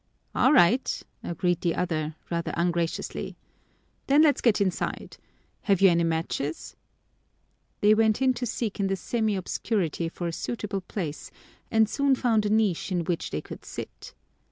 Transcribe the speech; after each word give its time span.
"All 0.33 0.51
right," 0.51 0.99
agreed 1.23 1.61
the 1.61 1.75
other, 1.75 2.15
rather 2.31 2.55
ungraciously. 2.57 3.37
"Then 4.07 4.23
let's 4.23 4.41
get 4.41 4.59
inside. 4.59 5.17
Have 5.69 5.79
you 5.79 5.91
any 5.91 6.03
matches?" 6.03 6.75
They 7.81 7.93
went 7.93 8.19
in 8.19 8.33
to 8.33 8.47
seek 8.47 8.79
in 8.79 8.87
the 8.87 8.95
semi 8.95 9.35
obscurity 9.35 10.09
for 10.09 10.25
a 10.25 10.33
suitable 10.33 10.81
place 10.81 11.29
and 11.69 11.87
soon 11.87 12.15
found 12.15 12.47
a 12.47 12.49
niche 12.49 12.91
in 12.91 13.01
which 13.03 13.29
they 13.29 13.41
could 13.41 13.63
sit. 13.63 14.15